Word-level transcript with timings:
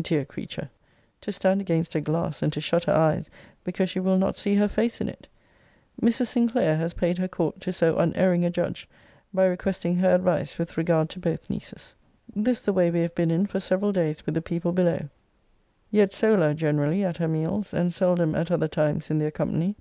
Dear 0.00 0.24
creature! 0.24 0.68
to 1.20 1.30
stand 1.30 1.60
against 1.60 1.94
a 1.94 2.00
glass, 2.00 2.42
and 2.42 2.52
to 2.52 2.60
shut 2.60 2.82
her 2.86 2.92
eyes 2.92 3.30
because 3.62 3.88
she 3.88 4.00
will 4.00 4.18
not 4.18 4.36
see 4.36 4.56
her 4.56 4.66
face 4.66 5.00
in 5.00 5.08
it! 5.08 5.28
Mrs. 6.02 6.26
Sinclair 6.26 6.76
has 6.76 6.92
paid 6.92 7.18
her 7.18 7.28
court 7.28 7.60
to 7.60 7.72
so 7.72 7.96
unerring 7.96 8.44
a 8.44 8.50
judge, 8.50 8.88
by 9.32 9.46
requesting 9.46 9.94
her 9.98 10.12
advice 10.12 10.58
with 10.58 10.76
regard 10.76 11.08
to 11.10 11.20
both 11.20 11.48
nieces. 11.48 11.94
This 12.34 12.62
the 12.62 12.72
way 12.72 12.90
we 12.90 12.98
have 13.02 13.14
been 13.14 13.30
in 13.30 13.46
for 13.46 13.60
several 13.60 13.92
days 13.92 14.26
with 14.26 14.34
the 14.34 14.42
people 14.42 14.72
below. 14.72 15.08
Yet 15.92 16.12
sola 16.12 16.52
generally 16.54 17.04
at 17.04 17.18
her 17.18 17.28
meals, 17.28 17.72
and 17.72 17.94
seldom 17.94 18.34
at 18.34 18.50
other 18.50 18.66
times 18.66 19.08
in 19.08 19.18
their 19.18 19.30
company. 19.30 19.76